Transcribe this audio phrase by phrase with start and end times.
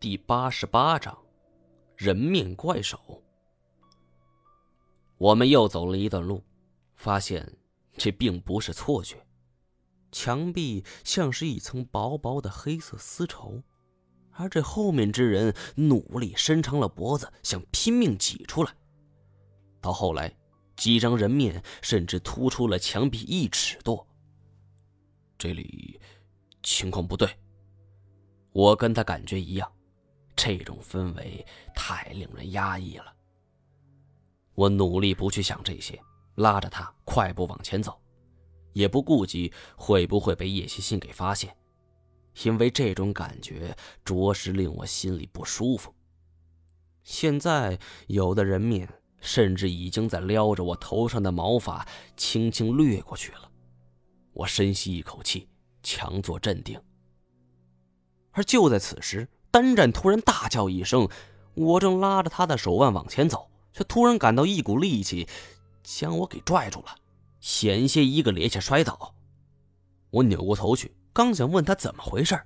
[0.00, 1.14] 第八十八章，
[1.94, 3.22] 人面怪手。
[5.18, 6.42] 我们又走了一段路，
[6.96, 7.46] 发现
[7.98, 9.22] 这并不是错觉，
[10.10, 13.62] 墙壁像是一层薄薄的黑色丝绸，
[14.30, 18.74] 而这后面之人努力伸长了脖子，想拼命挤出来。
[19.82, 20.34] 到后来，
[20.76, 24.08] 几张人面甚至突出了墙壁一尺多。
[25.36, 26.00] 这里
[26.62, 27.28] 情况不对，
[28.52, 29.70] 我跟他感觉一样。
[30.42, 33.14] 这种氛围太令人压抑了。
[34.54, 36.00] 我努力不去想这些，
[36.36, 38.00] 拉着他快步往前走，
[38.72, 41.54] 也不顾及会不会被叶希信给发现，
[42.42, 45.94] 因为这种感觉着实令我心里不舒服。
[47.02, 48.88] 现在有的人面
[49.20, 53.52] 甚至已经在撩着我头上的毛发，轻轻掠过去了。
[54.32, 55.50] 我深吸一口气，
[55.82, 56.82] 强作镇定。
[58.30, 59.28] 而就在此时。
[59.50, 61.08] 单战突然大叫一声，
[61.54, 65.28] 我正拉着他的手腕往前走，却突然感到一股力气
[65.82, 66.94] 将我给拽住了，
[67.40, 69.14] 险些一个趔趄摔倒。
[70.10, 72.40] 我扭过头去，刚想问他怎么回事，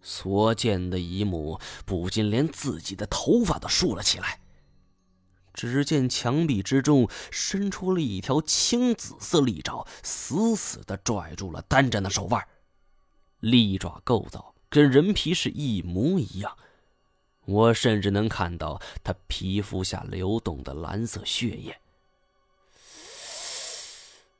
[0.00, 4.40] 所见的一幕不禁连自己的头发都竖了起来。
[5.54, 12.42] 只见墙壁之中伸出了一条青紫色利爪，死死地拽住了单战的手腕，
[13.40, 14.51] 利爪构造。
[14.72, 16.56] 跟人皮是一模一样，
[17.44, 21.78] 我甚至能看到他皮肤下流动的蓝色血液。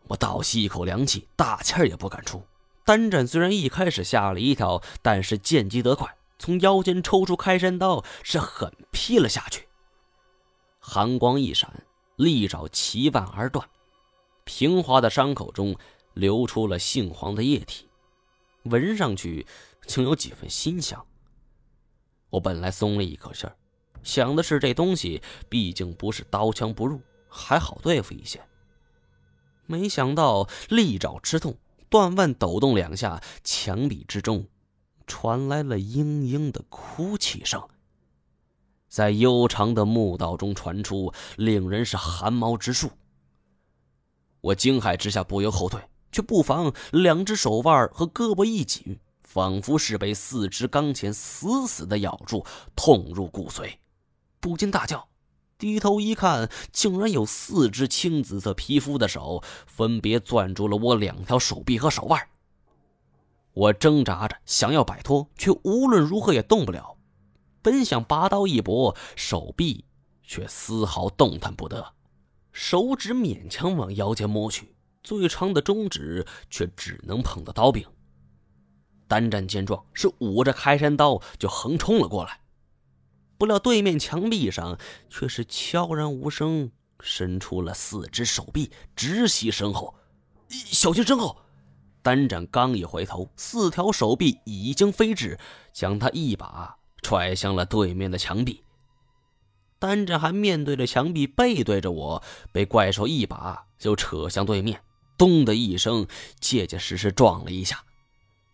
[0.04, 2.42] 我倒吸一口凉气，大气儿也不敢出。
[2.82, 9.68] 单战虽然一开始吓了一跳，但是见机得快，从腰间抽出开山刀，是狠劈了下去。
[10.80, 11.84] 寒光一闪，
[12.16, 13.68] 利爪齐腕而断，
[14.44, 15.76] 平滑的伤口中
[16.14, 17.86] 流出了杏黄的液体，
[18.62, 19.46] 闻上去。
[19.86, 21.04] 竟有几分心香。
[22.30, 23.56] 我本来松了一口气儿，
[24.02, 28.42] 想的是这东西毕竟不是刀枪不入，还好对付一些。
[29.66, 31.56] 没想到利爪吃痛，
[31.88, 34.46] 断腕抖动两下，墙壁之中
[35.06, 37.62] 传来了嘤嘤的哭泣声，
[38.88, 42.90] 在悠长的墓道中传出，令人是寒毛直竖。
[44.40, 45.80] 我惊骇之下不由后退，
[46.10, 48.98] 却不妨两只手腕和胳膊一紧。
[49.32, 52.44] 仿佛是被四支钢钳死死的咬住，
[52.76, 53.76] 痛入骨髓，
[54.40, 55.08] 不禁大叫。
[55.56, 62.28] 低头一看，竟然有四只青紫色皮肤的手分别攥住了我两条手臂和手腕。
[63.54, 66.98] 我挣扎着想要摆脱，却无论如何也动不了。
[67.62, 69.86] 本想拔刀一搏，手臂
[70.22, 71.94] 却丝毫动弹不得，
[72.52, 77.86] 手指勉强往腰间摸去，最长的中指却只能碰到刀柄。
[79.12, 82.40] 单战见状，是舞着开山刀就横冲了过来。
[83.36, 84.78] 不料对面墙壁上
[85.10, 89.94] 却是悄然无声伸出了四只手臂，直袭身后。
[90.48, 91.36] 小心身后！
[92.00, 95.38] 单战刚一回头，四条手臂已经飞至，
[95.74, 98.64] 将他一把踹向了对面的墙壁。
[99.78, 104.80] 单战还面对着墙壁，背对着我，被怪兽一把就扯向对面，
[105.18, 106.06] 咚的一声，
[106.40, 107.84] 结结实实撞了一下。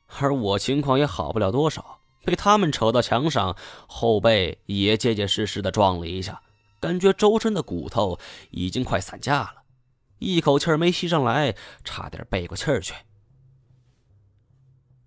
[0.09, 6.43] 而我情况也好不了多少，被他们扯到墙上，后背也结结实实的撞了一下，
[6.81, 8.19] 感觉周身的骨头
[8.51, 9.63] 已经快散架了，
[10.19, 11.55] 一口气没吸上来，
[11.85, 12.95] 差点背过气儿去。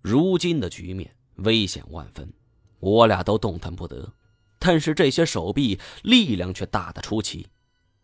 [0.00, 2.32] 如今的局面危险万分，
[2.80, 4.12] 我俩都动弹不得，
[4.58, 7.48] 但是这些手臂力量却大得出奇，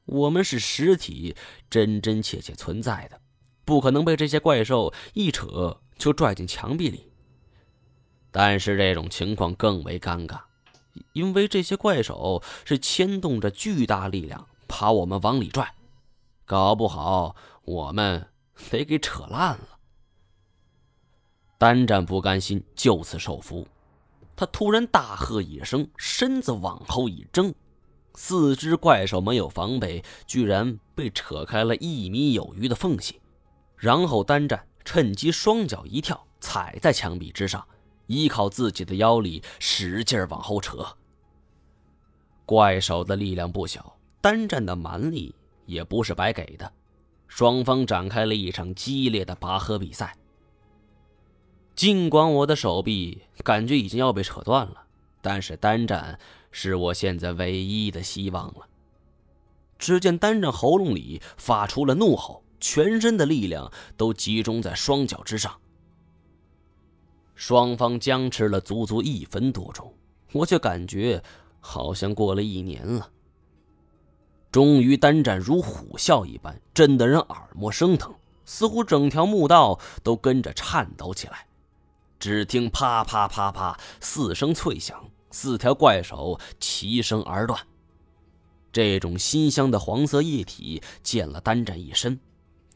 [0.04, 1.34] 我们是实体，
[1.70, 3.20] 真真切切存在的，
[3.64, 5.80] 不可能被这些怪兽一扯。
[5.98, 7.10] 就拽进墙壁里。
[8.30, 10.40] 但是这种情况更为尴尬，
[11.12, 15.74] 因为这些怪手是牵动着巨大力量把我们往里拽，
[16.44, 18.28] 搞不好我们
[18.70, 19.78] 得给扯烂了。
[21.56, 23.66] 单战不甘心就此受俘，
[24.36, 27.52] 他突然大喝一声，身子往后一挣，
[28.14, 33.20] 四只怪手没有防备，居然被扯开了一米有余的缝隙，
[33.76, 34.67] 然后单战。
[34.88, 37.62] 趁机双脚一跳，踩在墙壁之上，
[38.06, 40.96] 依靠自己的腰力使劲往后扯。
[42.46, 45.34] 怪手的力量不小，单战的蛮力
[45.66, 46.72] 也不是白给的，
[47.26, 50.16] 双方展开了一场激烈的拔河比赛。
[51.76, 54.84] 尽管我的手臂感觉已经要被扯断了，
[55.20, 56.18] 但是单战
[56.50, 58.66] 是我现在唯一的希望了。
[59.78, 62.42] 只见单战喉咙里发出了怒吼。
[62.60, 65.54] 全身的力量都集中在双脚之上。
[67.34, 69.94] 双方僵持了足足一分多钟，
[70.32, 71.22] 我却感觉
[71.60, 73.10] 好像过了一年了。
[74.50, 78.14] 终于，单战如虎啸一般，震得人耳膜生疼，
[78.44, 81.46] 似乎整条墓道都跟着颤抖起来。
[82.18, 87.60] 只听啪啪啪啪四声脆响，四条怪手齐声而断。
[88.72, 92.18] 这种馨香的黄色液体溅了单战一身，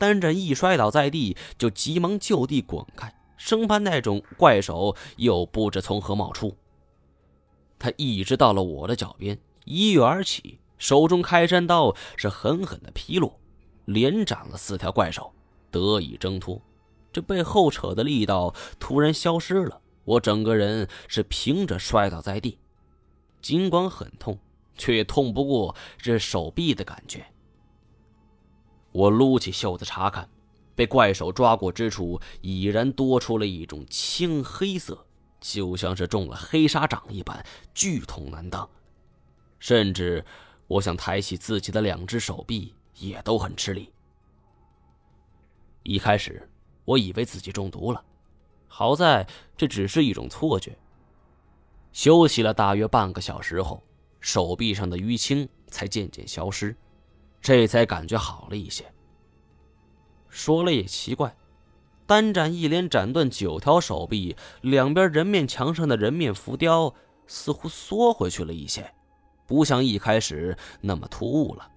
[0.03, 6.57] 单战一摔倒在地，就急忙就地滚开，生怕那种怪手又不知从何冒出。
[7.79, 13.39] 他一直到了我的脚边，一跃而起，手中开山刀是狠狠的劈落，
[13.85, 15.33] 连斩了四条怪手，
[15.71, 16.61] 得以挣脱。
[17.13, 22.59] 这被后扯的力道突然消失了，我整个人是平着摔倒在地，
[23.41, 24.37] 尽管很痛。
[24.75, 27.27] 却也痛不过这手臂的感觉。
[28.93, 30.29] 我撸起袖子查看，
[30.75, 35.07] 被怪手抓过之处已然多出了一种青黑色，
[35.41, 37.45] 就像是中了黑砂掌一般，
[37.75, 38.69] 剧痛难当。
[39.59, 40.25] 甚至
[40.67, 43.91] 我想抬起自己的两只手臂也都很吃力。
[45.83, 46.49] 一开始
[46.85, 48.05] 我以为自己中毒了，
[48.69, 50.77] 好在这只是一种错觉。
[51.93, 53.83] 休息了大约半个小时后。
[54.25, 56.77] 手臂上的淤青才渐渐消失，
[57.43, 58.85] 这才感觉好了一些。
[60.29, 61.37] 说了也奇怪，
[62.07, 66.95] 单斩一连斩断九条手臂，两边人面墙上的人面浮雕
[67.27, 68.95] 似乎缩回去了一些，
[69.47, 71.69] 不像一开始那么突兀了。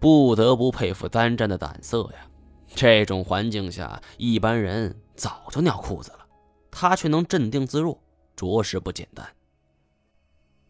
[0.00, 2.26] 不得不佩服单战的胆色呀！
[2.74, 6.26] 这种环境下，一般人早就尿裤子了，
[6.70, 8.00] 他却能镇定自若，
[8.36, 9.28] 着实不简单。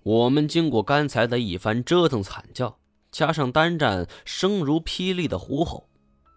[0.02, 2.77] 我们经过刚才的一番折腾惨叫，
[3.10, 5.88] 加上单战声如霹雳的呼吼，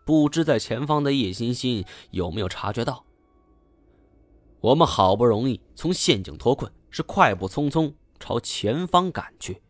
[0.06, 3.06] 不知在前方的叶欣欣有没有察觉到？
[4.60, 9.62] 我们好不容易从陷阱脱困，是快步匆匆朝前方赶去。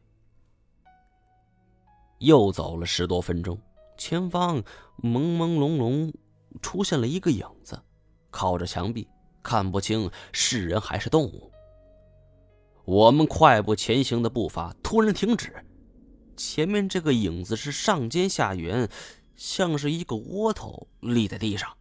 [2.20, 3.58] 又走了十多分钟，
[3.98, 4.62] 前方
[5.02, 6.14] 朦朦胧胧
[6.62, 7.82] 出现了一个影子，
[8.30, 9.08] 靠着墙壁，
[9.42, 11.52] 看不清是人还是动物。
[12.84, 15.56] 我们快步前行的步伐突然停止，
[16.36, 18.90] 前面这个影子是上尖下圆，
[19.36, 21.78] 像是一个窝头立在地上。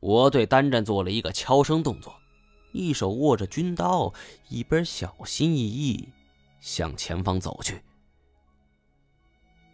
[0.00, 2.14] 我对单战做了一个敲声动作，
[2.72, 4.12] 一手握着军刀，
[4.48, 6.08] 一边小心翼翼
[6.60, 7.82] 向前方走去。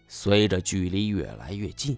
[0.08, 1.97] 随着距离越来越近，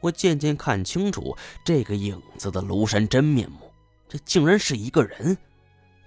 [0.00, 3.70] 我渐渐看清楚这个影子的庐山真面目，
[4.08, 5.36] 这竟然是一个人。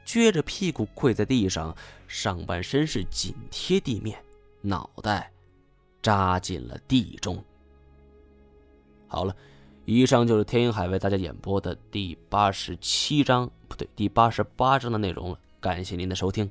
[0.06, 1.76] 撅着屁股跪在地上，
[2.08, 4.20] 上半身是紧贴地面，
[4.62, 5.32] 脑袋
[6.02, 7.44] 扎进了地中。
[9.08, 9.36] 好了，
[9.86, 15.40] 以上就是天鹰海为大家演播的第八十七章，不对，第八十八章的内容了。
[15.60, 16.50] 感谢您的收听。